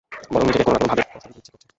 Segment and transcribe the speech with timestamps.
[0.33, 1.67] বরং নিজেকে কোনো-না-কোনোভাবে কষ্ট দিতে ইচ্ছে করছে।